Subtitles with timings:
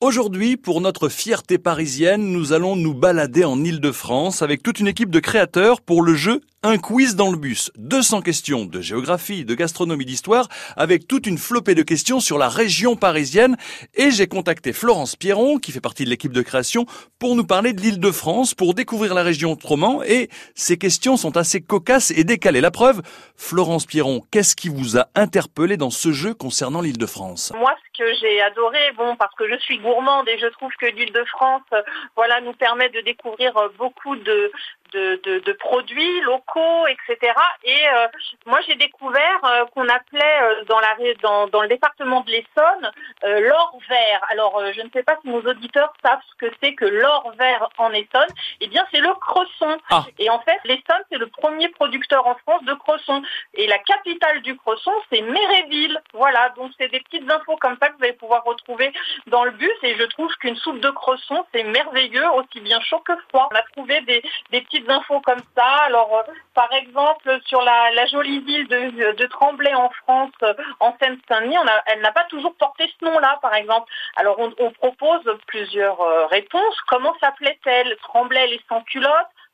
[0.00, 5.10] Aujourd'hui, pour notre fierté parisienne, nous allons nous balader en Île-de-France avec toute une équipe
[5.10, 7.70] de créateurs pour le jeu Un quiz dans le bus.
[7.76, 12.48] 200 questions de géographie, de gastronomie, d'histoire, avec toute une flopée de questions sur la
[12.48, 13.56] région parisienne.
[13.94, 16.84] Et j'ai contacté Florence Pierron, qui fait partie de l'équipe de création,
[17.20, 20.02] pour nous parler de l'Île-de-France, pour découvrir la région autrement.
[20.02, 22.60] Et ces questions sont assez cocasses et décalées.
[22.60, 23.02] La preuve,
[23.36, 28.14] Florence Pierron, qu'est-ce qui vous a interpellé dans ce jeu concernant l'Île-de-France Moi, ce que
[28.20, 31.62] j'ai adoré, bon, parce que je suis gourmande et je trouve que l'île de France
[31.72, 31.82] euh,
[32.16, 34.50] voilà, nous permet de découvrir euh, beaucoup de,
[34.92, 37.32] de, de, de produits locaux, etc.
[37.64, 38.06] Et euh,
[38.46, 42.90] moi, j'ai découvert euh, qu'on appelait euh, dans, la, dans, dans le département de l'Essonne
[43.24, 44.24] l'or vert.
[44.30, 47.68] Alors, je ne sais pas si nos auditeurs savent ce que c'est que l'or vert
[47.78, 48.28] en Essonne.
[48.60, 49.78] Eh bien, c'est le cresson.
[49.90, 50.04] Ah.
[50.18, 53.22] Et en fait, l'Essonne, c'est le premier producteur en France de cresson.
[53.54, 56.00] Et la capitale du cresson, c'est Méréville.
[56.12, 58.92] Voilà, donc c'est des petites infos comme ça que vous allez pouvoir retrouver
[59.26, 59.70] dans le bus.
[59.82, 63.48] Et je trouve qu'une soupe de cresson, c'est merveilleux, aussi bien chaud que froid.
[63.52, 65.66] On a trouvé des, des petites infos comme ça.
[65.86, 70.54] Alors, euh, par exemple, sur la, la jolie ville de, de Tremblay en France, euh,
[70.80, 73.90] en Seine-Saint-Denis, elle n'a pas toujours porté ce nom-là, par exemple.
[74.16, 76.80] Alors, on, on propose plusieurs euh, réponses.
[76.88, 77.96] Comment s'appelait-elle?
[78.02, 78.82] Tremblay les sans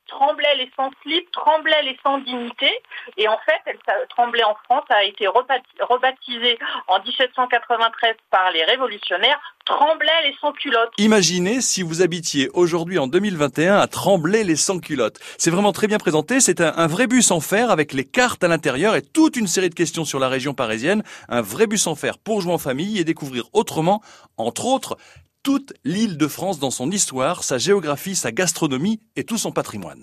[0.08, 2.70] Tremblay les sans slip, Tremblay les sans dignité.
[3.16, 3.78] Et en fait, elle,
[4.10, 10.52] Tremblay en France a été rebapti- rebaptisée en 1793 par les révolutionnaires Tremblay les sans
[10.52, 10.92] culottes.
[10.98, 15.18] Imaginez si vous habitiez aujourd'hui en 2021 à Tremblay les sans culottes.
[15.38, 16.40] C'est vraiment très bien présenté.
[16.40, 19.70] C'est un vrai bus en fer avec les cartes à l'intérieur et toute une série
[19.70, 21.02] de questions sur la région parisienne.
[21.28, 24.02] Un vrai bus en fer pour jouer en famille et découvrir autrement,
[24.36, 24.98] entre autres,
[25.44, 30.02] toute l'île de France dans son histoire, sa géographie, sa gastronomie et tout son patrimoine.